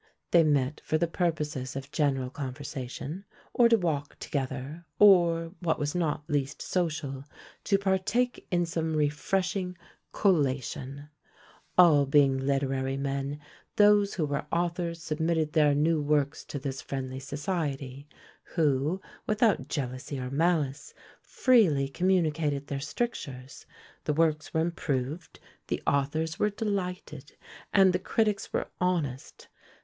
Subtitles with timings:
[0.31, 5.93] They met for the purposes of general conversation, or to walk together, or, what was
[5.93, 7.23] not least social,
[7.65, 9.77] to partake in some refreshing
[10.11, 11.09] collation.
[11.77, 13.41] All being literary men,
[13.75, 18.07] those who were authors submitted their new works to this friendly society,
[18.55, 23.67] who, without jealousy or malice, freely communicated their strictures;
[24.05, 27.37] the works were improved, the authors were delighted,
[27.71, 29.47] and the critics were honest!